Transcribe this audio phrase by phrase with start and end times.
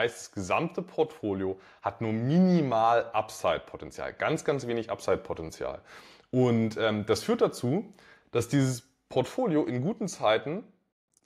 [0.00, 4.14] Heißt, das gesamte Portfolio hat nur minimal Upside-Potenzial.
[4.14, 5.82] Ganz, ganz wenig Upside-Potenzial.
[6.30, 7.92] Und ähm, das führt dazu,
[8.30, 10.64] dass dieses Portfolio in guten Zeiten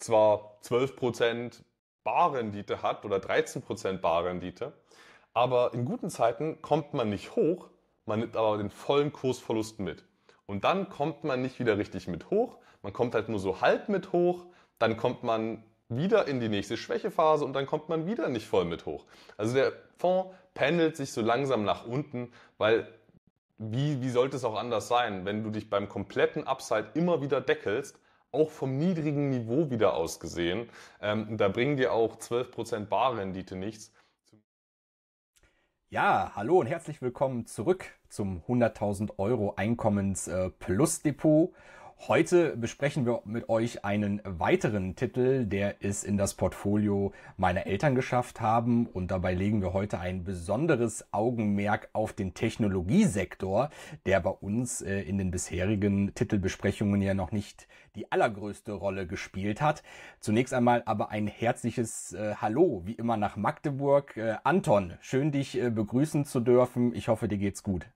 [0.01, 1.61] zwar 12%
[2.03, 4.73] Barrendite hat oder 13% Barrendite,
[5.35, 7.71] aber in guten Zeiten kommt man nicht hoch,
[8.07, 10.05] man nimmt aber den vollen Kursverlust mit.
[10.47, 13.89] Und dann kommt man nicht wieder richtig mit hoch, man kommt halt nur so halb
[13.89, 14.47] mit hoch,
[14.81, 18.65] dann kommt man wieder in die nächste Schwächephase und dann kommt man wieder nicht voll
[18.65, 19.05] mit hoch.
[19.37, 22.89] Also der Fonds pendelt sich so langsam nach unten, weil
[23.59, 27.41] wie, wie sollte es auch anders sein, wenn du dich beim kompletten Upside immer wieder
[27.41, 28.01] deckelst,
[28.33, 30.69] auch vom niedrigen Niveau wieder ausgesehen.
[31.01, 33.93] Ähm, da bringen dir auch 12% Barrendite nichts.
[35.89, 41.53] Ja, hallo und herzlich willkommen zurück zum 100.000 Euro Einkommens äh, Plus Depot.
[42.01, 47.95] Heute besprechen wir mit euch einen weiteren Titel, der es in das Portfolio meiner Eltern
[47.95, 48.87] geschafft haben.
[48.87, 53.71] Und dabei legen wir heute ein besonderes Augenmerk auf den Technologiesektor,
[54.05, 59.63] der bei uns äh, in den bisherigen Titelbesprechungen ja noch nicht die allergrößte Rolle gespielt
[59.63, 59.83] hat.
[60.21, 64.15] Zunächst einmal aber ein herzliches äh, Hallo, wie immer nach Magdeburg.
[64.19, 66.95] Äh, Anton, schön dich begrüßen zu dürfen.
[66.95, 67.87] Ich hoffe, dir geht's gut.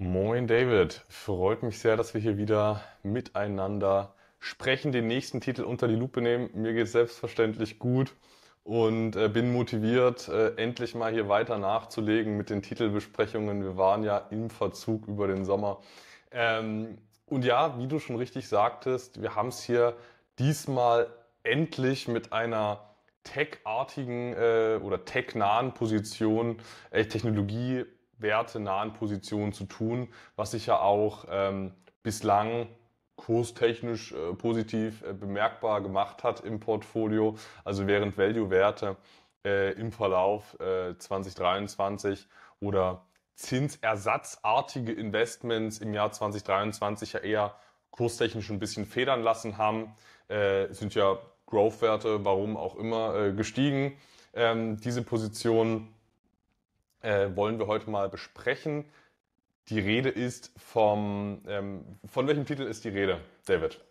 [0.00, 5.88] Moin David, freut mich sehr, dass wir hier wieder miteinander sprechen, den nächsten Titel unter
[5.88, 6.50] die Lupe nehmen.
[6.54, 8.14] Mir geht selbstverständlich gut
[8.62, 13.64] und äh, bin motiviert, äh, endlich mal hier weiter nachzulegen mit den Titelbesprechungen.
[13.64, 15.80] Wir waren ja im Verzug über den Sommer.
[16.30, 19.96] Ähm, und ja, wie du schon richtig sagtest, wir haben es hier
[20.38, 21.08] diesmal
[21.42, 22.88] endlich mit einer
[23.24, 26.58] tech-artigen äh, oder tech-nahen Position,
[26.92, 27.84] äh, Technologie
[28.18, 32.68] wertenahen Positionen zu tun, was sich ja auch ähm, bislang
[33.16, 37.36] kurstechnisch äh, positiv äh, bemerkbar gemacht hat im Portfolio.
[37.64, 38.96] Also während Value-Werte
[39.44, 42.28] äh, im Verlauf äh, 2023
[42.60, 47.54] oder zinsersatzartige Investments im Jahr 2023 ja eher
[47.90, 49.94] kurstechnisch ein bisschen federn lassen haben,
[50.28, 53.96] äh, sind ja Growth-Werte, warum auch immer, äh, gestiegen.
[54.34, 55.94] Ähm, diese Positionen
[57.02, 58.84] äh, wollen wir heute mal besprechen.
[59.68, 63.84] Die Rede ist vom, ähm, von welchem Titel ist die Rede, David?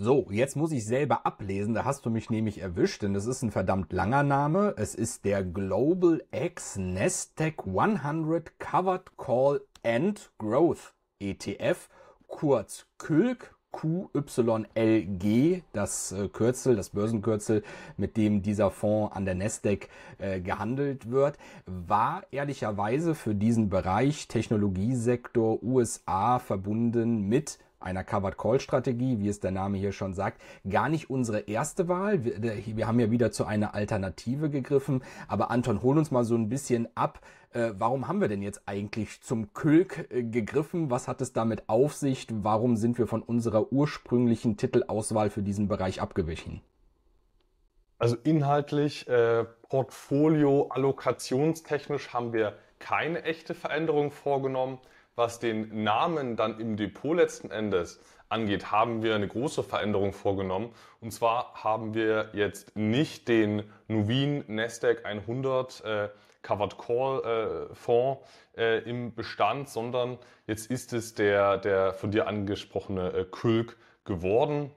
[0.00, 3.42] So, jetzt muss ich selber ablesen, da hast du mich nämlich erwischt, denn es ist
[3.42, 4.74] ein verdammt langer Name.
[4.76, 11.88] Es ist der Global X Nasdaq 100 Covered Call and Growth ETF,
[12.28, 17.62] kurz KÜLK QYLG, das äh, Kürzel, das Börsenkürzel,
[17.96, 24.28] mit dem dieser Fonds an der Nasdaq äh, gehandelt wird, war ehrlicherweise für diesen Bereich
[24.28, 30.40] Technologiesektor USA verbunden mit einer Covered Call Strategie, wie es der Name hier schon sagt,
[30.68, 32.24] gar nicht unsere erste Wahl.
[32.24, 35.02] Wir, wir, haben ja wieder zu einer Alternative gegriffen.
[35.28, 37.20] Aber Anton, hol uns mal so ein bisschen ab.
[37.52, 40.90] Äh, warum haben wir denn jetzt eigentlich zum Külk äh, gegriffen?
[40.90, 42.26] Was hat es damit auf sich?
[42.30, 46.60] Warum sind wir von unserer ursprünglichen Titelauswahl für diesen Bereich abgewichen?
[47.98, 54.78] Also inhaltlich, äh, Portfolio, allokationstechnisch haben wir keine echte Veränderung vorgenommen.
[55.16, 57.98] Was den Namen dann im Depot letzten Endes
[58.28, 60.70] angeht, haben wir eine große Veränderung vorgenommen.
[61.00, 66.08] Und zwar haben wir jetzt nicht den Nuveen Nasdaq 100 äh,
[66.48, 68.22] Covered Call äh, Fonds
[68.56, 74.70] äh, im Bestand, sondern jetzt ist es der, der von dir angesprochene äh, Külk geworden.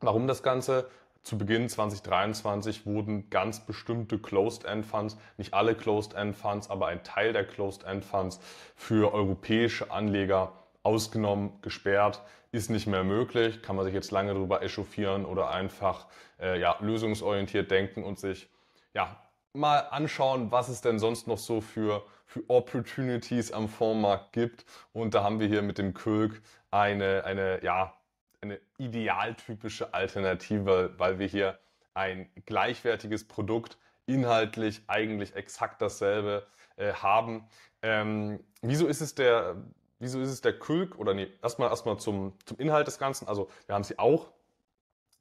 [0.00, 0.86] Warum das Ganze?
[1.22, 8.40] zu Beginn 2023 wurden ganz bestimmte Closed-End-Funds, nicht alle Closed-End-Funds, aber ein Teil der Closed-End-Funds
[8.76, 10.52] für europäische Anleger
[10.82, 12.20] ausgenommen, gesperrt,
[12.52, 16.08] ist nicht mehr möglich, kann man sich jetzt lange darüber echauffieren oder einfach
[16.38, 18.50] äh, ja, lösungsorientiert denken und sich
[18.92, 19.23] ja,
[19.54, 24.66] mal anschauen, was es denn sonst noch so für, für Opportunities am Fondsmarkt gibt.
[24.92, 27.94] Und da haben wir hier mit dem Kölk eine, eine ja,
[28.40, 31.58] eine idealtypische Alternative, weil wir hier
[31.94, 36.46] ein gleichwertiges Produkt inhaltlich eigentlich exakt dasselbe
[36.76, 37.48] äh, haben.
[37.80, 39.56] Ähm, wieso ist es der,
[39.98, 43.28] wieso ist es der Külk oder nee, erstmal erstmal zum zum Inhalt des Ganzen.
[43.28, 44.32] Also wir haben sie auch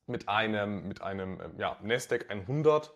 [0.07, 2.92] mit einem mit einem ähm, ja, Nasdaq 100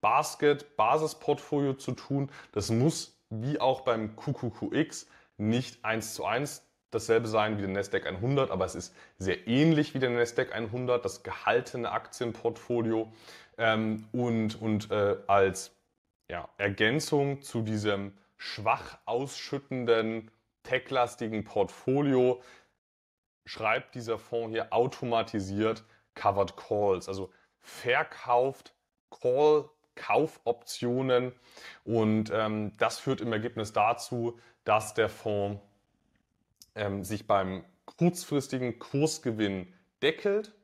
[0.00, 2.30] Basket Basisportfolio zu tun.
[2.52, 5.06] Das muss wie auch beim QQQX
[5.36, 9.94] nicht eins zu eins dasselbe sein wie der Nasdaq 100, aber es ist sehr ähnlich
[9.94, 13.12] wie der Nasdaq 100, das gehaltene Aktienportfolio
[13.58, 15.76] ähm, und, und äh, als
[16.30, 20.30] ja, Ergänzung zu diesem schwach ausschüttenden,
[20.62, 22.42] techlastigen Portfolio
[23.44, 25.84] schreibt dieser Fonds hier automatisiert
[26.14, 27.30] Covered Calls, also
[27.60, 28.74] verkauft
[29.10, 29.68] Call
[29.98, 31.32] Kaufoptionen.
[31.84, 35.60] Und ähm, das führt im Ergebnis dazu, dass der Fonds
[36.74, 39.72] ähm, sich beim kurzfristigen Kursgewinn
[40.02, 40.54] deckelt,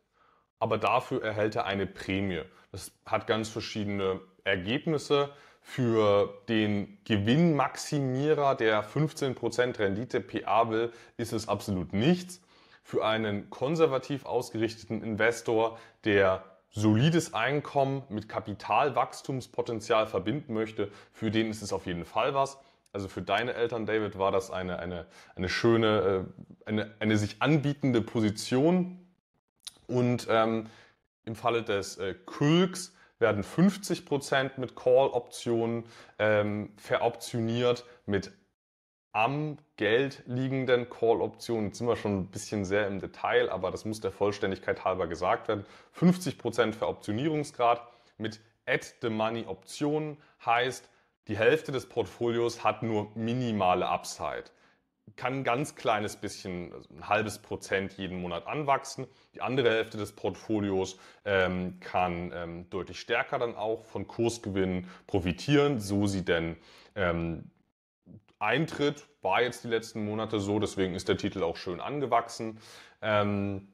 [0.58, 2.42] aber dafür erhält er eine Prämie.
[2.70, 5.30] Das hat ganz verschiedene Ergebnisse.
[5.66, 12.42] Für den Gewinnmaximierer, der 15% Rendite PA will, ist es absolut nichts.
[12.82, 21.62] Für einen konservativ ausgerichteten Investor, der solides Einkommen mit Kapitalwachstumspotenzial verbinden möchte, für den ist
[21.62, 22.58] es auf jeden Fall was.
[22.92, 26.26] Also für deine Eltern, David, war das eine, eine, eine schöne,
[26.66, 29.00] äh, eine, eine sich anbietende Position.
[29.86, 30.66] Und ähm,
[31.24, 35.84] im Falle des äh, Kulks werden 50% mit Call-Optionen
[36.18, 38.32] ähm, veroptioniert mit
[39.14, 41.68] am Geld liegenden Call-Optionen.
[41.68, 45.06] Jetzt sind wir schon ein bisschen sehr im Detail, aber das muss der Vollständigkeit halber
[45.06, 45.64] gesagt werden.
[45.98, 47.80] 50% Veroptionierungsgrad
[48.18, 50.90] mit At-the-Money-Optionen heißt,
[51.28, 54.44] die Hälfte des Portfolios hat nur minimale Upside
[55.16, 59.06] kann ein ganz kleines bisschen, also ein halbes Prozent jeden Monat anwachsen.
[59.34, 65.78] Die andere Hälfte des Portfolios ähm, kann ähm, deutlich stärker dann auch von Kursgewinnen profitieren,
[65.78, 66.56] so sie denn
[66.96, 67.50] ähm,
[68.44, 69.06] eintritt.
[69.22, 72.60] War jetzt die letzten Monate so, deswegen ist der Titel auch schön angewachsen.
[73.02, 73.68] Ähm,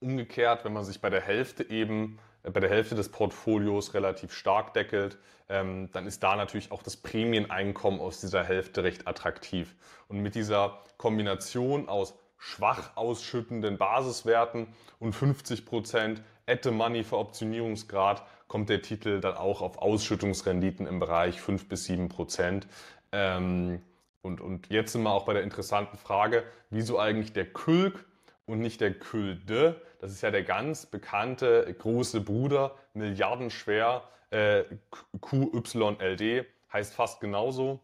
[0.00, 4.72] umgekehrt, wenn man sich bei der Hälfte eben bei der Hälfte des Portfolios relativ stark
[4.72, 9.74] deckelt, ähm, dann ist da natürlich auch das Prämieneinkommen aus dieser Hälfte recht attraktiv.
[10.08, 18.24] Und mit dieser Kombination aus schwach ausschüttenden Basiswerten und 50% at the money für Optionierungsgrad
[18.48, 22.08] kommt der Titel dann auch auf Ausschüttungsrenditen im Bereich 5 bis 7
[23.12, 23.82] Ähm,
[24.22, 28.04] und, und jetzt sind wir auch bei der interessanten Frage, wieso eigentlich der Külk
[28.46, 29.80] und nicht der Külde.
[30.00, 34.64] Das ist ja der ganz bekannte große Bruder, milliardenschwer, äh,
[35.20, 37.80] QYLD, heißt fast genauso.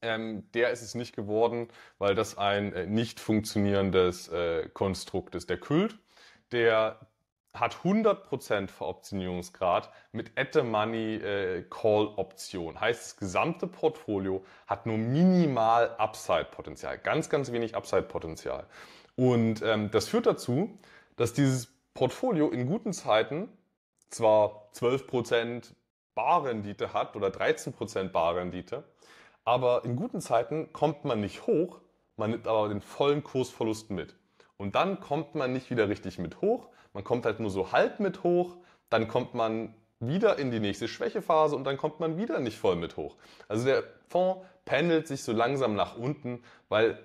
[0.00, 1.68] Ähm, der ist es nicht geworden,
[1.98, 5.50] weil das ein äh, nicht funktionierendes äh, Konstrukt ist.
[5.50, 5.98] Der Kult,
[6.52, 7.00] der
[7.54, 12.80] hat 100% Veroptionierungsgrad mit At the Money äh, Call Option.
[12.80, 16.98] Heißt, das gesamte Portfolio hat nur minimal Upside-Potenzial.
[16.98, 18.66] Ganz, ganz wenig Upside-Potenzial.
[19.16, 20.78] Und ähm, das führt dazu,
[21.16, 23.48] dass dieses Portfolio in guten Zeiten
[24.10, 25.72] zwar 12%
[26.14, 28.84] Barrendite hat oder 13% Barrendite,
[29.44, 31.80] aber in guten Zeiten kommt man nicht hoch,
[32.16, 34.14] man nimmt aber den vollen Kursverlust mit.
[34.56, 36.68] Und dann kommt man nicht wieder richtig mit hoch,
[36.98, 38.56] man kommt halt nur so halb mit hoch,
[38.90, 42.74] dann kommt man wieder in die nächste Schwächephase und dann kommt man wieder nicht voll
[42.74, 43.14] mit hoch.
[43.46, 46.98] Also der Fonds pendelt sich so langsam nach unten, weil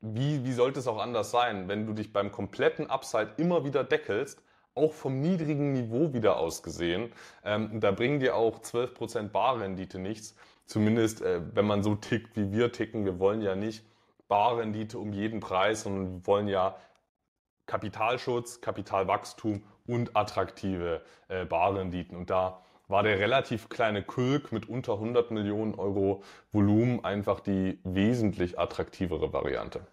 [0.00, 3.84] wie, wie sollte es auch anders sein, wenn du dich beim kompletten Upside immer wieder
[3.84, 4.42] deckelst,
[4.74, 7.12] auch vom niedrigen Niveau wieder ausgesehen.
[7.44, 10.34] Ähm, da bringen dir auch 12% Barrendite nichts.
[10.66, 13.04] Zumindest, äh, wenn man so tickt, wie wir ticken.
[13.04, 13.84] Wir wollen ja nicht
[14.26, 16.74] Barrendite um jeden Preis, sondern wir wollen ja
[17.70, 22.16] Kapitalschutz, Kapitalwachstum und attraktive äh, Barrenditen.
[22.16, 27.78] Und da war der relativ kleine Kulk mit unter 100 Millionen Euro Volumen einfach die
[27.84, 29.86] wesentlich attraktivere Variante.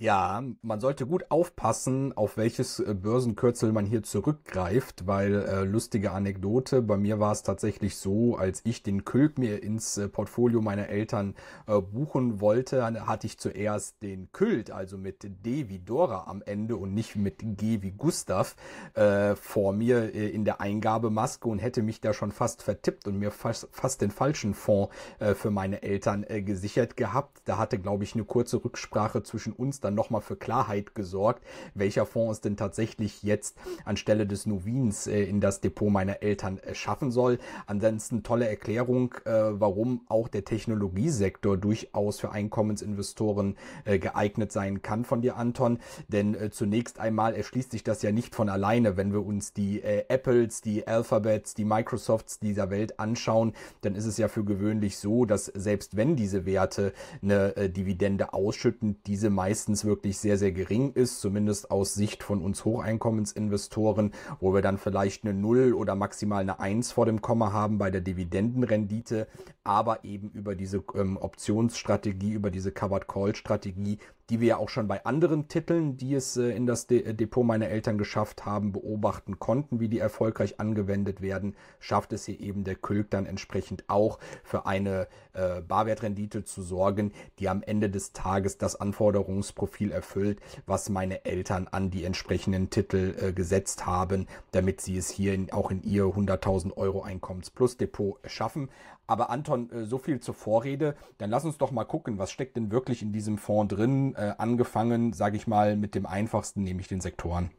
[0.00, 6.12] Ja, man sollte gut aufpassen, auf welches äh, Börsenkürzel man hier zurückgreift, weil äh, lustige
[6.12, 10.60] Anekdote, bei mir war es tatsächlich so, als ich den Kölk mir ins äh, Portfolio
[10.62, 11.34] meiner Eltern
[11.66, 16.76] äh, buchen wollte, hatte ich zuerst den Kult, also mit D wie Dora am Ende
[16.76, 18.54] und nicht mit G wie Gustav
[18.94, 23.18] äh, vor mir äh, in der Eingabemaske und hätte mich da schon fast vertippt und
[23.18, 24.94] mir fast, fast den falschen Fonds
[25.34, 27.42] für meine Eltern gesichert gehabt.
[27.44, 32.06] Da hatte, glaube ich, eine kurze Rücksprache zwischen uns dann nochmal für Klarheit gesorgt, welcher
[32.06, 36.74] Fonds es denn tatsächlich jetzt anstelle des Novins äh, in das Depot meiner Eltern äh,
[36.74, 37.38] schaffen soll.
[37.66, 45.04] Ansonsten tolle Erklärung, äh, warum auch der Technologiesektor durchaus für Einkommensinvestoren äh, geeignet sein kann
[45.04, 45.78] von dir, Anton.
[46.08, 49.82] Denn äh, zunächst einmal erschließt sich das ja nicht von alleine, wenn wir uns die
[49.82, 54.98] äh, Apples, die Alphabets, die Microsofts dieser Welt anschauen, dann ist es ja für gewöhnlich
[54.98, 56.92] so, dass selbst wenn diese Werte
[57.22, 62.42] eine Dividende ausschütten, diese meistens meistens wirklich sehr, sehr gering ist, zumindest aus Sicht von
[62.42, 67.52] uns Hocheinkommensinvestoren, wo wir dann vielleicht eine Null oder maximal eine Eins vor dem Komma
[67.52, 69.28] haben bei der Dividendenrendite,
[69.64, 73.98] aber eben über diese ähm, Optionsstrategie, über diese Covered Call Strategie
[74.30, 77.44] die wir ja auch schon bei anderen Titeln, die es äh, in das De Depot
[77.44, 82.64] meiner Eltern geschafft haben, beobachten konnten, wie die erfolgreich angewendet werden, schafft es hier eben
[82.64, 88.12] der Külk dann entsprechend auch für eine äh, Barwertrendite zu sorgen, die am Ende des
[88.12, 94.80] Tages das Anforderungsprofil erfüllt, was meine Eltern an die entsprechenden Titel äh, gesetzt haben, damit
[94.80, 98.68] sie es hier auch in ihr 100.000 Euro Einkommens plus Depot schaffen.
[99.08, 100.94] Aber Anton, äh, so viel zur Vorrede.
[101.16, 104.14] Dann lass uns doch mal gucken, was steckt denn wirklich in diesem Fonds drin?
[104.14, 107.50] Äh, angefangen, sage ich mal, mit dem einfachsten, nämlich den Sektoren.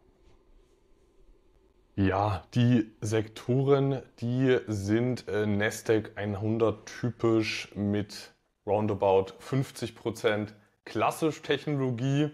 [1.96, 8.32] Ja, die Sektoren, die sind äh, Nasdaq 100 typisch mit
[8.65, 10.53] roundabout 50%
[10.86, 12.29] klassisch Technologie.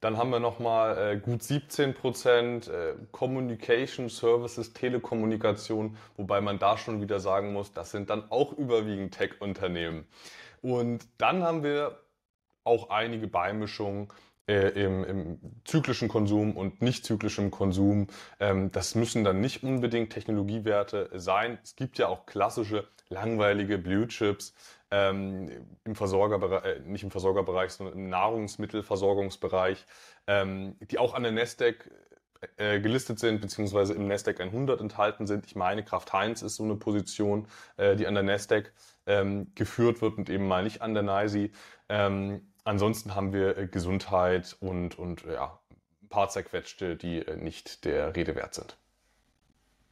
[0.00, 6.78] Dann haben wir nochmal äh, gut 17 Prozent äh, Communication Services, Telekommunikation, wobei man da
[6.78, 10.06] schon wieder sagen muss, das sind dann auch überwiegend Tech-Unternehmen.
[10.62, 12.00] Und dann haben wir
[12.62, 14.08] auch einige Beimischungen
[14.46, 18.06] äh, im, im, zyklischen Konsum und nicht zyklischen Konsum.
[18.40, 21.58] Ähm, das müssen dann nicht unbedingt Technologiewerte sein.
[21.62, 24.54] Es gibt ja auch klassische langweilige Blue Chips,
[24.90, 25.50] ähm,
[25.84, 29.84] im Versorgerbereich, äh, nicht im Versorgerbereich, sondern im Nahrungsmittelversorgungsbereich,
[30.26, 31.90] ähm, die auch an der Nasdaq
[32.56, 35.46] äh, gelistet sind, beziehungsweise im Nasdaq 100 enthalten sind.
[35.46, 38.72] Ich meine, Kraft Heinz ist so eine Position, äh, die an der Nasdaq
[39.06, 41.50] ähm, geführt wird und eben mal nicht an der NYSE.
[41.88, 45.58] Ähm, ansonsten haben wir äh, Gesundheit und, und ja,
[46.02, 48.76] ein paar zerquetschte, die äh, nicht der Rede wert sind.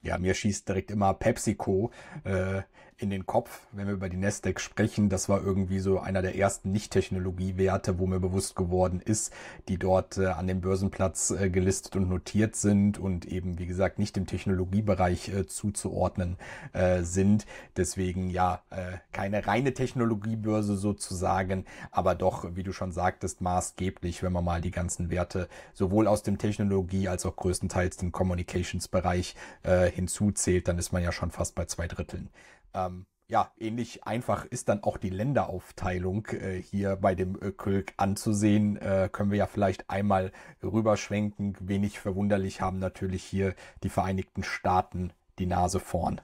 [0.02, 1.90] Ja, mir schießt direkt immer PepsiCo
[2.22, 2.62] äh,
[2.98, 5.08] in den Kopf, wenn wir über die Nasdaq sprechen.
[5.10, 9.32] Das war irgendwie so einer der ersten Nicht-Technologiewerte, wo mir bewusst geworden ist,
[9.68, 13.98] die dort äh, an dem Börsenplatz äh, gelistet und notiert sind und eben, wie gesagt,
[13.98, 16.36] nicht im Technologiebereich äh, zuzuordnen
[16.72, 17.44] äh, sind.
[17.76, 24.32] Deswegen ja, äh, keine reine Technologiebörse sozusagen, aber doch, wie du schon sagtest, maßgeblich, wenn
[24.32, 29.34] man mal die ganzen Werte sowohl aus dem Technologie als auch größtenteils den Communications-Bereich
[29.64, 32.30] äh, hinzuzählt, dann ist man ja schon fast bei zwei Dritteln.
[32.76, 37.92] Ähm, ja, ähnlich einfach ist dann auch die Länderaufteilung äh, hier bei dem äh, Kölk
[37.96, 38.76] anzusehen.
[38.76, 40.30] Äh, können wir ja vielleicht einmal
[40.62, 41.56] rüberschwenken.
[41.60, 46.20] Wenig verwunderlich haben natürlich hier die Vereinigten Staaten die Nase vorn.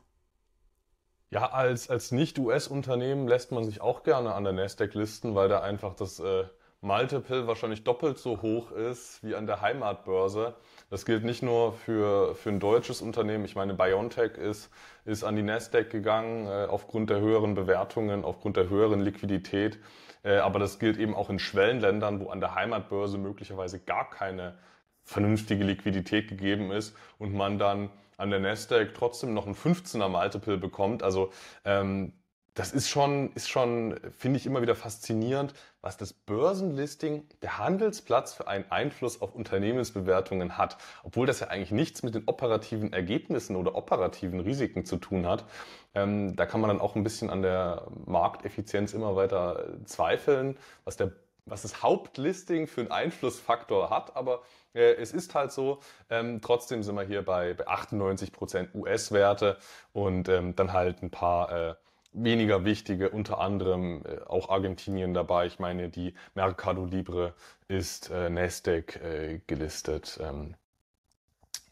[1.31, 5.61] Ja, als, als Nicht-US-Unternehmen lässt man sich auch gerne an der Nasdaq listen, weil da
[5.61, 6.45] einfach das äh,
[6.83, 10.55] Multiple wahrscheinlich doppelt so hoch ist wie an der Heimatbörse.
[10.93, 13.47] Das gilt nicht nur für, für ein deutsches Unternehmen.
[13.47, 14.69] Ich meine, BioNTech ist,
[15.07, 19.79] ist an die Nasdaq gegangen äh, aufgrund der höheren Bewertungen, aufgrund der höheren Liquidität.
[20.23, 24.59] Äh, aber das gilt eben auch in Schwellenländern, wo an der Heimatbörse möglicherweise gar keine
[25.03, 30.59] vernünftige Liquidität gegeben ist und man dann an der Nasdaq trotzdem noch ein 15er Multiple
[30.59, 31.03] bekommt.
[31.03, 31.33] Also
[31.65, 32.13] ähm,
[32.55, 38.35] das ist schon, ist schon, finde ich immer wieder faszinierend, was das Börsenlisting, der Handelsplatz
[38.35, 40.77] für einen Einfluss auf Unternehmensbewertungen hat.
[41.03, 45.47] Obwohl das ja eigentlich nichts mit den operativen Ergebnissen oder operativen Risiken zu tun hat.
[45.95, 50.97] Ähm, da kann man dann auch ein bisschen an der Markteffizienz immer weiter zweifeln, was
[50.97, 51.13] der
[51.45, 54.43] was das Hauptlisting für einen Einflussfaktor hat, aber
[54.75, 55.81] äh, es ist halt so.
[56.09, 59.59] Ähm, trotzdem sind wir hier bei, bei 98% US-Werte
[59.93, 61.75] und ähm, dann halt ein paar äh,
[62.13, 65.47] weniger wichtige, unter anderem äh, auch Argentinien dabei.
[65.47, 67.35] Ich meine, die Mercado Libre
[67.69, 70.19] ist äh, Nasdaq äh, gelistet.
[70.23, 70.55] Ähm,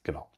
[0.02, 0.30] genau.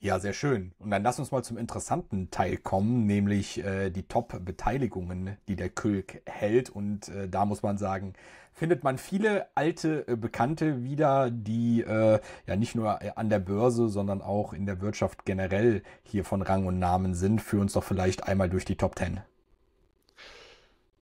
[0.00, 0.72] Ja, sehr schön.
[0.78, 5.70] Und dann lass uns mal zum interessanten Teil kommen, nämlich äh, die Top-Beteiligungen, die der
[5.70, 6.70] Külk hält.
[6.70, 8.14] Und äh, da muss man sagen,
[8.52, 13.40] findet man viele alte äh, Bekannte wieder, die äh, ja nicht nur äh, an der
[13.40, 17.42] Börse, sondern auch in der Wirtschaft generell hier von Rang und Namen sind.
[17.42, 19.20] Führ uns doch vielleicht einmal durch die Top Ten.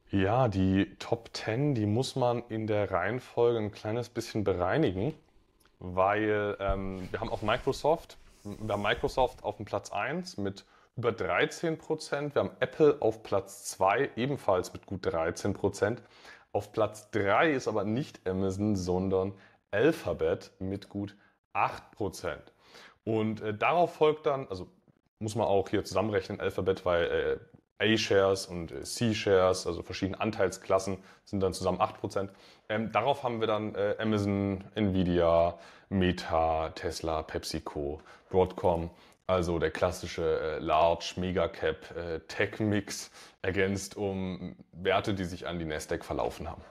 [0.10, 5.14] Ja, die Top Ten, die muss man in der Reihenfolge ein kleines bisschen bereinigen,
[5.80, 11.12] weil ähm, wir haben auch Microsoft, wir haben Microsoft auf dem Platz 1 mit über
[11.12, 16.02] 13 Prozent, wir haben Apple auf Platz 2 ebenfalls mit gut 13 Prozent.
[16.54, 19.34] Auf Platz 3 ist aber nicht Amazon, sondern
[19.72, 21.18] Alphabet mit gut
[21.54, 22.38] 8%.
[23.04, 24.68] Und äh, darauf folgt dann, also
[25.20, 30.98] muss man auch hier zusammenrechnen, Alphabet, weil äh, A-Shares und äh, C-Shares, also verschiedene Anteilsklassen,
[31.26, 32.30] sind dann zusammen 8%.
[32.70, 35.58] Ähm, darauf haben wir dann äh, Amazon, Nvidia,
[35.90, 38.90] Meta, Tesla, PepsiCo, Broadcom
[39.28, 45.48] also der klassische äh, Large Mega Cap äh, Tech Mix ergänzt um Werte, die sich
[45.48, 46.62] an die Nasdaq verlaufen haben.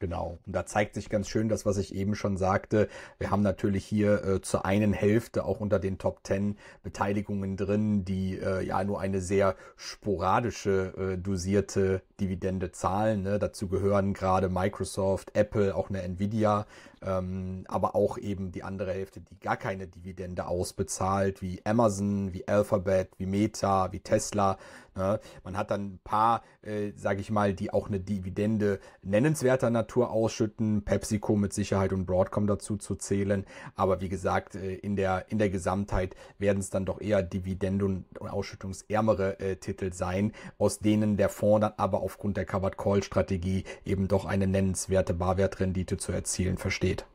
[0.00, 0.38] Genau.
[0.46, 2.88] Und da zeigt sich ganz schön das, was ich eben schon sagte.
[3.18, 8.06] Wir haben natürlich hier äh, zur einen Hälfte auch unter den Top 10 Beteiligungen drin,
[8.06, 13.24] die äh, ja nur eine sehr sporadische äh, dosierte Dividende zahlen.
[13.24, 13.38] Ne?
[13.38, 16.64] Dazu gehören gerade Microsoft, Apple, auch eine Nvidia,
[17.02, 22.48] ähm, aber auch eben die andere Hälfte, die gar keine Dividende ausbezahlt, wie Amazon, wie
[22.48, 24.56] Alphabet, wie Meta, wie Tesla.
[25.00, 25.20] Ne?
[25.44, 30.10] Man hat dann ein paar, äh, sage ich mal, die auch eine Dividende nennenswerter Natur
[30.10, 33.46] ausschütten, PepsiCo mit Sicherheit und Broadcom dazu zu zählen.
[33.74, 37.84] Aber wie gesagt, äh, in der in der Gesamtheit werden es dann doch eher Dividende-
[37.84, 43.02] und ausschüttungsärmere äh, Titel sein, aus denen der Fonds dann aber aufgrund der Covered Call
[43.02, 47.06] Strategie eben doch eine nennenswerte Barwertrendite zu erzielen versteht.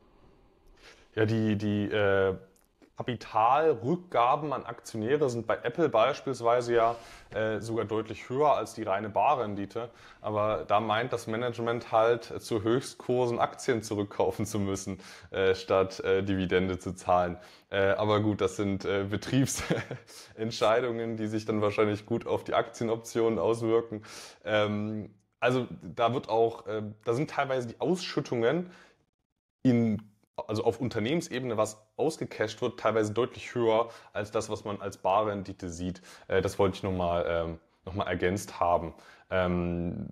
[1.14, 2.34] Ja, die, die äh,
[2.96, 6.96] Kapitalrückgaben an Aktionäre sind bei Apple beispielsweise ja
[7.30, 9.90] äh, sogar deutlich höher als die reine Barrendite.
[10.22, 14.98] Aber da meint das Management halt zu Höchstkursen Aktien zurückkaufen zu müssen,
[15.30, 17.36] äh, statt äh, Dividende zu zahlen.
[17.68, 23.38] Äh, aber gut, das sind äh, Betriebsentscheidungen, die sich dann wahrscheinlich gut auf die Aktienoptionen
[23.38, 24.02] auswirken.
[24.44, 28.70] Ähm, also da wird auch, äh, da sind teilweise die Ausschüttungen
[29.62, 30.00] in
[30.36, 35.70] also auf Unternehmensebene, was ausgecasht wird, teilweise deutlich höher als das, was man als Barrendite
[35.70, 36.02] sieht.
[36.28, 38.94] Äh, das wollte ich nochmal ähm, noch ergänzt haben.
[39.30, 40.08] Ähm,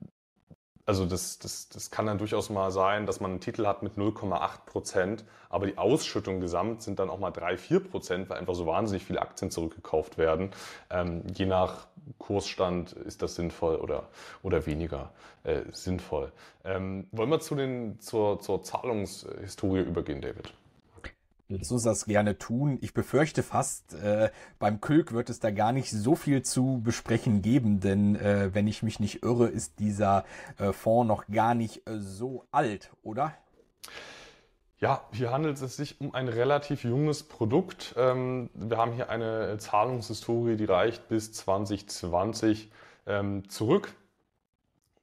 [0.86, 3.94] also das, das, das kann dann durchaus mal sein, dass man einen Titel hat mit
[3.94, 8.54] 0,8 Prozent, aber die Ausschüttung gesamt sind dann auch mal 3, 4 Prozent, weil einfach
[8.54, 10.50] so wahnsinnig viele Aktien zurückgekauft werden.
[10.90, 11.86] Ähm, je nach
[12.18, 14.08] Kursstand ist das sinnvoll oder,
[14.42, 15.12] oder weniger
[15.44, 16.32] äh, sinnvoll.
[16.64, 20.52] Ähm, wollen wir zu den, zur, zur Zahlungshistorie übergehen, David?
[21.48, 22.78] Lass uns das gerne tun.
[22.80, 27.42] Ich befürchte fast, äh, beim Külk wird es da gar nicht so viel zu besprechen
[27.42, 30.24] geben, denn äh, wenn ich mich nicht irre, ist dieser
[30.58, 33.34] äh, Fonds noch gar nicht äh, so alt, oder?
[34.78, 37.94] Ja, hier handelt es sich um ein relativ junges Produkt.
[37.96, 42.70] Ähm, wir haben hier eine Zahlungshistorie, die reicht bis 2020
[43.06, 43.94] ähm, zurück.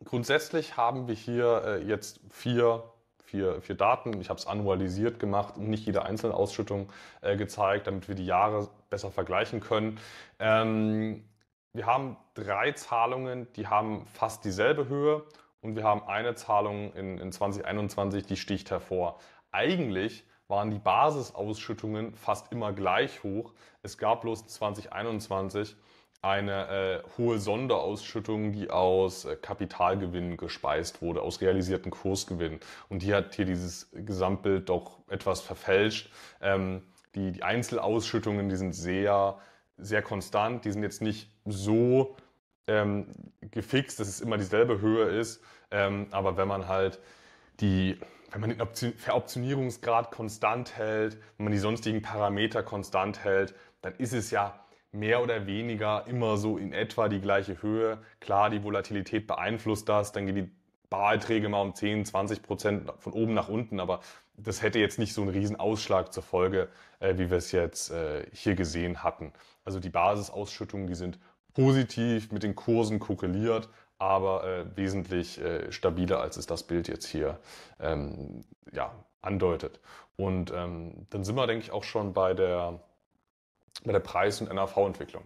[0.03, 2.83] Grundsätzlich haben wir hier äh, jetzt vier
[3.31, 4.19] vier, vier Daten.
[4.19, 8.25] Ich habe es annualisiert gemacht und nicht jede einzelne Ausschüttung äh, gezeigt, damit wir die
[8.25, 9.97] Jahre besser vergleichen können.
[10.37, 11.23] Ähm,
[11.71, 15.23] wir haben drei Zahlungen, die haben fast dieselbe Höhe
[15.61, 19.17] und wir haben eine Zahlung in, in 2021, die sticht hervor.
[19.51, 23.53] Eigentlich waren die Basisausschüttungen fast immer gleich hoch.
[23.83, 25.75] Es gab bloß 2021
[26.21, 32.59] eine äh, hohe Sonderausschüttung, die aus äh, Kapitalgewinnen gespeist wurde, aus realisierten Kursgewinnen.
[32.89, 36.11] Und die hat hier dieses Gesamtbild doch etwas verfälscht.
[36.39, 36.83] Ähm,
[37.15, 39.39] die, die Einzelausschüttungen, die sind sehr,
[39.77, 40.63] sehr konstant.
[40.65, 42.15] Die sind jetzt nicht so
[42.67, 43.07] ähm,
[43.41, 45.43] gefixt, dass es immer dieselbe Höhe ist.
[45.71, 46.99] Ähm, aber wenn man halt
[47.61, 47.97] die,
[48.31, 53.93] wenn man den Option Veroptionierungsgrad konstant hält, wenn man die sonstigen Parameter konstant hält, dann
[53.95, 54.59] ist es ja
[54.91, 57.99] mehr oder weniger immer so in etwa die gleiche Höhe.
[58.19, 60.51] Klar, die Volatilität beeinflusst das, dann gehen die
[60.89, 64.01] Barerträge mal um 10, 20 Prozent von oben nach unten, aber
[64.35, 66.67] das hätte jetzt nicht so einen riesen Ausschlag zur Folge,
[66.99, 69.31] äh, wie wir es jetzt äh, hier gesehen hatten.
[69.63, 71.19] Also die Basisausschüttungen, die sind
[71.53, 73.69] positiv mit den Kursen korreliert,
[74.01, 77.39] aber äh, wesentlich äh, stabiler, als es das Bild jetzt hier
[77.79, 79.79] ähm, ja, andeutet.
[80.17, 82.79] Und ähm, dann sind wir, denke ich, auch schon bei der
[83.83, 85.23] bei der Preis- und NAV-Entwicklung.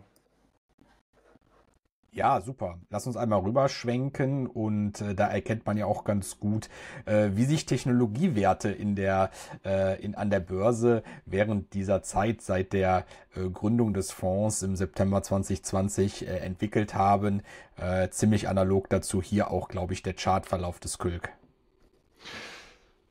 [2.15, 2.80] Ja, super.
[2.89, 6.69] Lass uns einmal rüberschwenken und äh, da erkennt man ja auch ganz gut,
[7.04, 9.32] äh, wie sich Technologiewerte in der,
[9.65, 14.78] äh, in, an der Börse während dieser Zeit seit der äh, Gründung des Fonds im
[14.78, 17.41] September 2020 äh, entwickelt haben.
[17.75, 21.34] Äh, ziemlich analog dazu hier auch, glaube ich, der Chartverlauf des Kölk.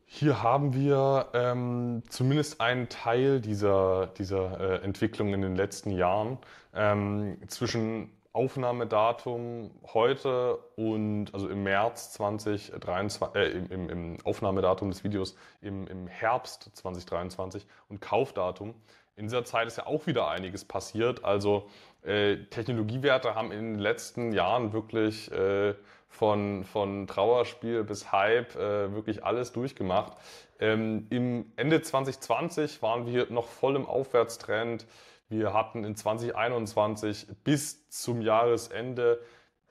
[0.06, 6.38] Hier haben wir ähm, zumindest einen Teil dieser, dieser äh, Entwicklung in den letzten Jahren.
[6.72, 15.36] Ähm, zwischen Aufnahmedatum heute und also im März 2023, äh, im, im, Aufnahmedatum des Videos
[15.62, 18.74] im, im Herbst 2023 und Kaufdatum.
[19.14, 21.24] In dieser Zeit ist ja auch wieder einiges passiert.
[21.24, 21.70] Also
[22.02, 25.74] äh, Technologiewerte haben in den letzten Jahren wirklich äh,
[26.08, 30.14] von, von Trauerspiel bis Hype äh, wirklich alles durchgemacht.
[30.58, 34.86] Ähm, Im Ende 2020 waren wir noch voll im Aufwärtstrend.
[35.28, 39.20] Wir hatten in 2021 bis zum Jahresende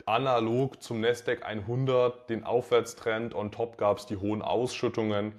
[0.05, 3.33] analog zum Nasdaq 100 den Aufwärtstrend.
[3.33, 5.33] On top gab es die hohen Ausschüttungen.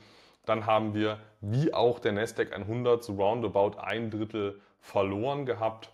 [0.46, 5.90] Dann haben wir, wie auch der Nasdaq 100, so roundabout ein Drittel verloren gehabt.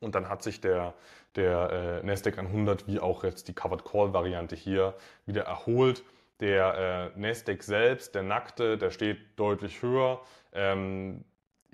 [0.00, 0.94] Und dann hat sich der,
[1.36, 6.04] der äh, Nasdaq 100 wie auch jetzt die Covered Call Variante hier wieder erholt.
[6.40, 10.20] Der äh, Nasdaq selbst, der nackte, der steht deutlich höher.
[10.52, 11.24] Ähm,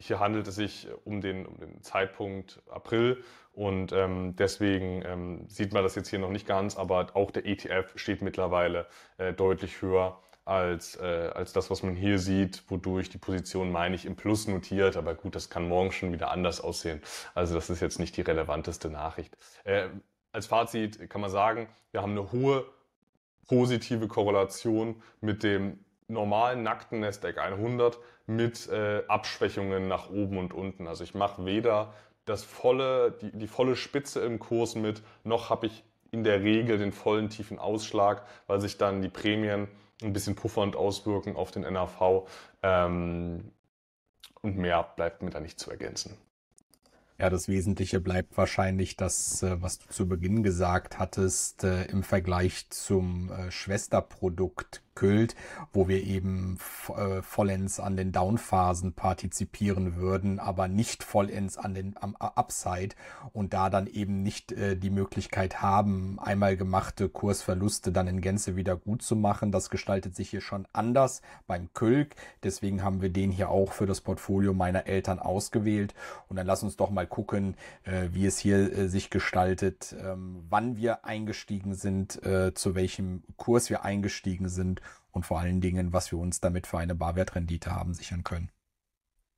[0.00, 5.72] hier handelt es sich um den, um den Zeitpunkt April und ähm, deswegen ähm, sieht
[5.72, 8.86] man das jetzt hier noch nicht ganz, aber auch der ETF steht mittlerweile
[9.18, 13.94] äh, deutlich höher als, äh, als das, was man hier sieht, wodurch die Position, meine
[13.94, 14.96] ich, im Plus notiert.
[14.96, 17.02] Aber gut, das kann morgen schon wieder anders aussehen.
[17.34, 19.36] Also das ist jetzt nicht die relevanteste Nachricht.
[19.64, 19.88] Äh,
[20.32, 22.64] als Fazit kann man sagen, wir haben eine hohe
[23.48, 27.98] positive Korrelation mit dem normalen nackten Nasdaq 100
[28.30, 30.86] mit äh, Abschwächungen nach oben und unten.
[30.86, 31.92] Also ich mache weder
[32.24, 36.78] das volle, die, die volle Spitze im Kurs mit, noch habe ich in der Regel
[36.78, 39.68] den vollen tiefen Ausschlag, weil sich dann die Prämien
[40.02, 42.28] ein bisschen puffernd auswirken auf den NAV.
[42.62, 43.52] Ähm,
[44.42, 46.16] und mehr bleibt mir da nicht zu ergänzen.
[47.18, 52.02] Ja, das Wesentliche bleibt wahrscheinlich das, äh, was du zu Beginn gesagt hattest, äh, im
[52.02, 55.34] Vergleich zum äh, Schwesterprodukt Kult,
[55.72, 56.58] wo wir eben
[56.94, 62.94] äh, vollends an den Downphasen partizipieren würden, aber nicht vollends an den am Upside
[63.32, 68.56] und da dann eben nicht äh, die Möglichkeit haben, einmal gemachte Kursverluste dann in Gänze
[68.56, 69.52] wieder gut zu machen.
[69.52, 72.14] Das gestaltet sich hier schon anders beim Kölk.
[72.42, 75.94] Deswegen haben wir den hier auch für das Portfolio meiner Eltern ausgewählt.
[76.28, 80.44] Und dann lass uns doch mal gucken, äh, wie es hier äh, sich gestaltet, ähm,
[80.50, 85.92] wann wir eingestiegen sind, äh, zu welchem Kurs wir eingestiegen sind und vor allen Dingen,
[85.92, 88.50] was wir uns damit für eine Barwertrendite haben sichern können.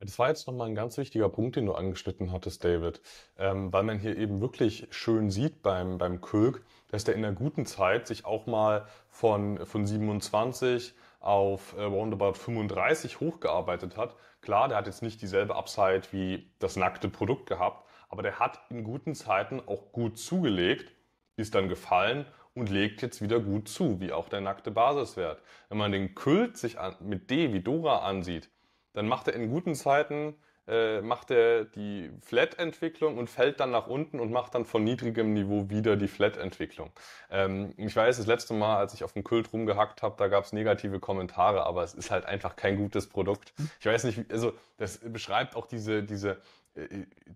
[0.04, 3.00] Das war jetzt nochmal ein ganz wichtiger Punkt, den du angeschnitten hattest, David,
[3.38, 7.32] ähm, weil man hier eben wirklich schön sieht beim, beim Kölk, dass der in der
[7.32, 14.16] guten Zeit sich auch mal von, von 27 auf äh, roundabout 35 hochgearbeitet hat.
[14.40, 18.60] Klar, der hat jetzt nicht dieselbe Upside wie das nackte Produkt gehabt, aber der hat
[18.70, 20.92] in guten Zeiten auch gut zugelegt,
[21.36, 25.42] ist dann gefallen und legt jetzt wieder gut zu, wie auch der nackte Basiswert.
[25.68, 28.50] Wenn man den Kult sich an, mit D wie Dora ansieht,
[28.92, 30.34] dann macht er in guten Zeiten
[30.68, 35.32] äh, macht er die Flat-Entwicklung und fällt dann nach unten und macht dann von niedrigem
[35.32, 36.90] Niveau wieder die Flat-Entwicklung.
[37.30, 40.44] Ähm, ich weiß, das letzte Mal, als ich auf dem Kult rumgehackt habe, da gab
[40.44, 43.52] es negative Kommentare, aber es ist halt einfach kein gutes Produkt.
[43.80, 46.40] Ich weiß nicht, also das beschreibt auch diese, diese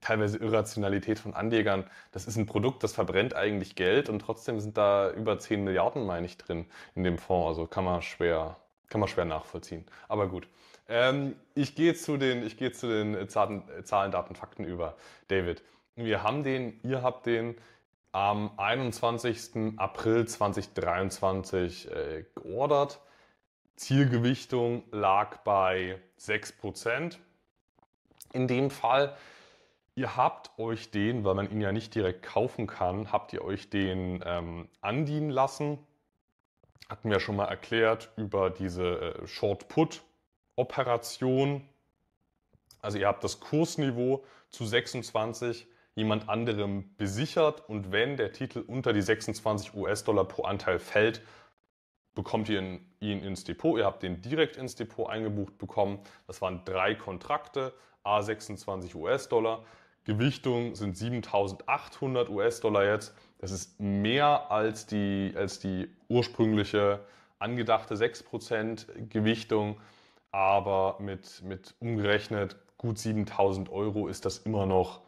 [0.00, 1.84] teilweise Irrationalität von Anlegern.
[2.12, 6.06] Das ist ein Produkt, das verbrennt eigentlich Geld und trotzdem sind da über 10 Milliarden,
[6.06, 7.48] meine ich, drin in dem Fonds.
[7.48, 8.56] Also kann man schwer,
[8.88, 9.84] kann man schwer nachvollziehen.
[10.08, 10.48] Aber gut.
[10.88, 14.96] Ähm, ich gehe zu den, ich gehe zu den Zahlen, Zahlen, Daten, Fakten über.
[15.28, 15.62] David,
[15.96, 17.56] wir haben den, ihr habt den
[18.12, 19.74] am 21.
[19.76, 23.00] April 2023 äh, geordert.
[23.74, 27.18] Zielgewichtung lag bei 6%
[28.32, 29.14] in dem Fall.
[29.94, 33.70] Ihr habt euch den, weil man ihn ja nicht direkt kaufen kann, habt ihr euch
[33.70, 35.78] den ähm, andienen lassen.
[36.88, 41.66] Hatten wir schon mal erklärt über diese äh, Short-Put-Operation.
[42.82, 48.92] Also ihr habt das Kursniveau zu 26 jemand anderem besichert und wenn der Titel unter
[48.92, 51.22] die 26 US-Dollar pro Anteil fällt,
[52.16, 53.78] bekommt ihr ihn, ins Depot.
[53.78, 56.00] Ihr habt den direkt ins Depot eingebucht bekommen.
[56.26, 57.72] Das waren drei Kontrakte,
[58.04, 59.62] A26 US-Dollar.
[60.02, 63.14] Gewichtung sind 7800 US-Dollar jetzt.
[63.38, 67.00] Das ist mehr als die, als die ursprüngliche
[67.38, 69.80] angedachte 6% Gewichtung.
[70.32, 75.02] Aber mit, mit umgerechnet gut 7000 Euro ist das immer noch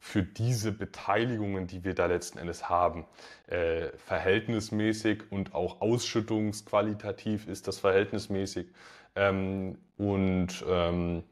[0.00, 3.04] für diese Beteiligungen, die wir da letzten Endes haben,
[3.46, 8.66] äh, verhältnismäßig und auch ausschüttungsqualitativ ist das verhältnismäßig.
[9.14, 11.22] Ähm, und ähm,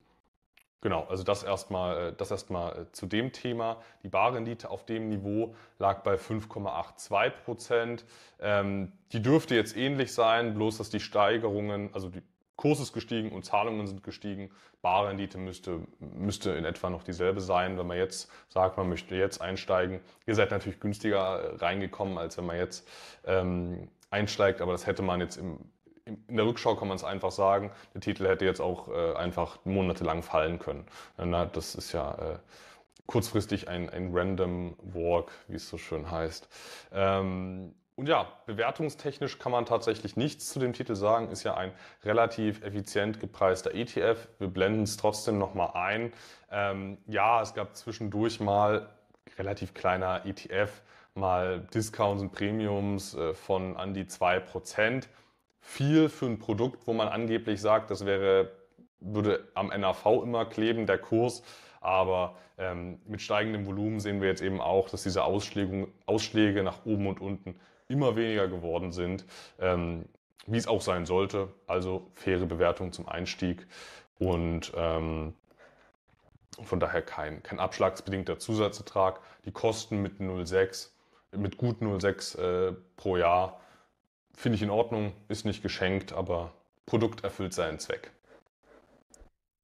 [0.81, 3.83] Genau, also das erstmal, äh, das erstmal äh, zu dem Thema.
[4.04, 8.04] Die Barrendite auf dem Niveau lag bei 5,82 Prozent.
[8.38, 12.22] Ähm, die dürfte jetzt ähnlich sein, bloß dass die Steigerungen, also die
[12.59, 14.51] Kurs ist gestiegen und Zahlungen sind gestiegen.
[14.83, 19.40] Barrendite müsste, müsste in etwa noch dieselbe sein, wenn man jetzt sagt, man möchte jetzt
[19.40, 20.01] einsteigen.
[20.27, 22.87] Ihr seid natürlich günstiger äh, reingekommen, als wenn man jetzt
[23.25, 25.59] ähm, einsteigt, aber das hätte man jetzt im
[26.27, 29.59] in der Rückschau kann man es einfach sagen, der Titel hätte jetzt auch äh, einfach
[29.66, 30.87] monatelang fallen können.
[31.18, 32.38] Na, das ist ja äh,
[33.05, 36.49] kurzfristig ein, ein Random Walk, wie es so schön heißt.
[36.92, 41.32] Ähm, und ja, bewertungstechnisch kann man tatsächlich nichts zu dem Titel sagen.
[41.32, 41.72] Ist ja ein
[42.04, 44.28] relativ effizient gepreister ETF.
[44.38, 46.12] Wir blenden es trotzdem nochmal ein.
[46.48, 48.88] Ähm, ja, es gab zwischendurch mal
[49.37, 50.80] relativ kleiner ETF,
[51.16, 55.08] mal Discounts und Premiums äh, von an die 2%
[55.61, 58.52] viel für ein Produkt, wo man angeblich sagt, das wäre,
[59.00, 61.42] würde am NAV immer kleben, der Kurs.
[61.80, 66.87] Aber ähm, mit steigendem Volumen sehen wir jetzt eben auch, dass diese Ausschläge, Ausschläge nach
[66.87, 67.56] oben und unten
[67.88, 69.24] immer weniger geworden sind.
[69.59, 70.05] Ähm,
[70.48, 71.48] wie es auch sein sollte.
[71.66, 73.66] Also faire Bewertung zum Einstieg
[74.18, 75.35] und ähm,
[76.62, 79.20] von daher kein, kein abschlagsbedingter Zusatzertrag.
[79.44, 80.88] Die Kosten mit 0,6,
[81.33, 83.61] mit gut 0,6 äh, pro Jahr
[84.35, 86.53] finde ich in Ordnung, ist nicht geschenkt, aber
[86.87, 88.12] Produkt erfüllt seinen Zweck.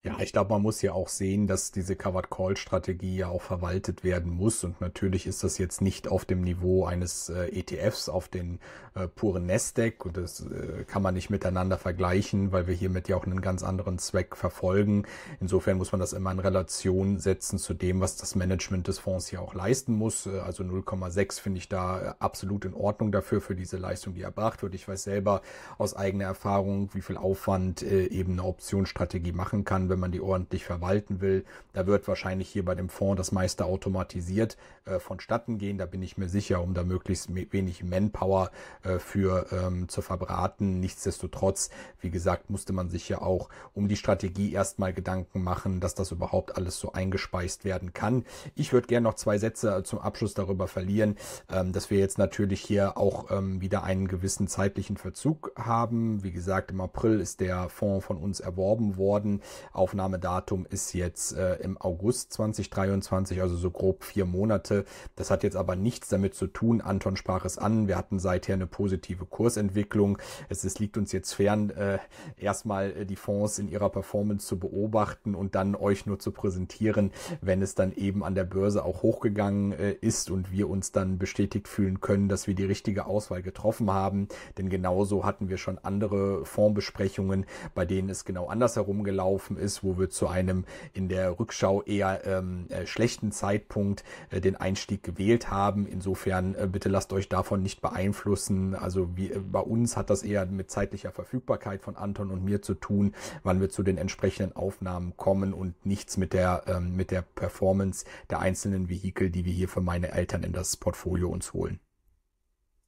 [0.07, 3.41] Ja, ich glaube, man muss ja auch sehen, dass diese Covered Call Strategie ja auch
[3.41, 4.63] verwaltet werden muss.
[4.63, 8.59] Und natürlich ist das jetzt nicht auf dem Niveau eines äh, ETFs auf den
[8.95, 10.05] äh, puren Nasdaq.
[10.05, 13.63] Und das äh, kann man nicht miteinander vergleichen, weil wir hiermit ja auch einen ganz
[13.63, 15.07] anderen Zweck verfolgen.
[15.41, 19.29] Insofern muss man das immer in Relation setzen zu dem, was das Management des Fonds
[19.29, 20.27] hier auch leisten muss.
[20.27, 24.63] Äh, also 0,6 finde ich da absolut in Ordnung dafür, für diese Leistung, die erbracht
[24.63, 24.75] wird.
[24.75, 25.41] Ich weiß selber
[25.79, 30.21] aus eigener Erfahrung, wie viel Aufwand äh, eben eine Optionsstrategie machen kann wenn man die
[30.21, 31.45] ordentlich verwalten will.
[31.73, 35.79] Da wird wahrscheinlich hier bei dem Fonds das meiste automatisiert äh, vonstatten gehen.
[35.79, 38.51] Da bin ich mir sicher, um da möglichst wenig Manpower
[38.83, 40.81] äh, für ähm, zu verbraten.
[40.81, 45.95] Nichtsdestotrotz, wie gesagt, musste man sich ja auch um die Strategie erstmal Gedanken machen, dass
[45.95, 48.25] das überhaupt alles so eingespeist werden kann.
[48.57, 51.17] Ich würde gerne noch zwei Sätze zum Abschluss darüber verlieren,
[51.49, 56.25] ähm, dass wir jetzt natürlich hier auch ähm, wieder einen gewissen zeitlichen Verzug haben.
[56.25, 59.41] Wie gesagt, im April ist der Fonds von uns erworben worden.
[59.85, 64.87] Aufnahmedatum ist jetzt äh, im August 2023, also so grob vier Monate.
[65.15, 66.81] Das hat jetzt aber nichts damit zu tun.
[66.81, 67.87] Anton sprach es an.
[67.87, 70.17] Wir hatten seither eine positive Kursentwicklung.
[70.49, 71.99] Es, es liegt uns jetzt fern, äh,
[72.39, 77.13] erstmal äh, die Fonds in ihrer Performance zu beobachten und dann euch nur zu präsentieren,
[77.43, 81.19] wenn es dann eben an der Börse auch hochgegangen äh, ist und wir uns dann
[81.19, 84.29] bestätigt fühlen können, dass wir die richtige Auswahl getroffen haben.
[84.57, 87.45] Denn genauso hatten wir schon andere Fondsbesprechungen,
[87.75, 91.83] bei denen es genau andersherum gelaufen ist ist, wo wir zu einem in der Rückschau
[91.83, 95.87] eher ähm, äh, schlechten Zeitpunkt äh, den Einstieg gewählt haben.
[95.87, 98.75] Insofern äh, bitte lasst euch davon nicht beeinflussen.
[98.75, 102.63] Also wie, äh, bei uns hat das eher mit zeitlicher Verfügbarkeit von Anton und mir
[102.63, 107.11] zu tun, wann wir zu den entsprechenden Aufnahmen kommen und nichts mit der ähm, mit
[107.11, 111.53] der Performance der einzelnen Vehikel, die wir hier für meine Eltern in das Portfolio uns
[111.53, 111.81] holen.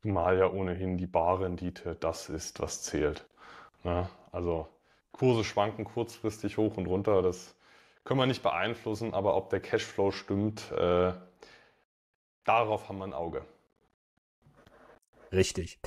[0.02, 3.26] Zumal ja ohnehin die Barrendite das ist, was zählt.
[3.82, 4.08] Ne?
[4.30, 4.68] Also
[5.16, 7.22] Kurse schwanken kurzfristig hoch und runter.
[7.22, 7.54] Das
[8.04, 11.12] können wir nicht beeinflussen, aber ob der Cashflow stimmt, äh,
[12.44, 13.44] darauf haben wir ein Auge.
[15.32, 15.78] Richtig.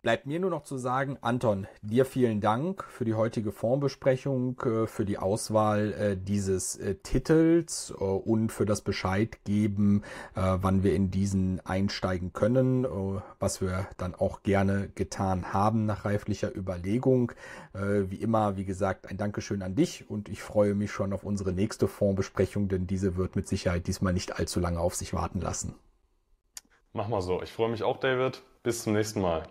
[0.00, 4.86] Bleibt mir nur noch zu sagen, Anton, dir vielen Dank für die heutige Fondsbesprechung, äh,
[4.86, 10.02] für die Auswahl äh, dieses äh, Titels und für das Bescheid geben,
[10.34, 12.86] wann wir in diesen einsteigen können,
[13.38, 17.32] was wir dann auch gerne getan haben nach reiflicher Überlegung.
[17.72, 21.52] Wie immer, wie gesagt, ein Dankeschön an dich und ich freue mich schon auf unsere
[21.52, 25.74] nächste Fondsbesprechung, denn diese wird mit Sicherheit diesmal nicht allzu lange auf sich warten lassen.
[26.92, 27.42] Mach mal so.
[27.42, 28.42] Ich freue mich auch, David.
[28.62, 29.44] Bis zum nächsten Mal.